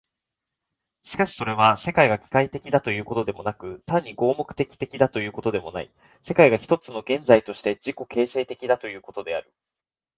[1.03, 5.91] しかしそれは、世界が機械的だということでもなく、単に合目的的だということでもない、
[6.23, 9.53] 世界が一つの現在として自己形成的だということである。